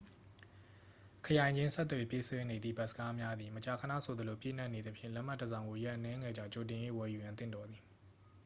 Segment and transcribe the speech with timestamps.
[1.25, 7.81] ခရိုင်ချင်းဆက်သွယ်ပြေးဆွဲနေသည့် ဘတ်စ်ကားများသည် မကြာခဏဆိုသလို ပြည့်နှက်နေသဖြင့် လက်မှတ်တစ်စောင်ကို ရက်အနည်းငယ်ကြာ ကြိုတင်၍ ဝယ်ယူရန် သင့်တော်သည်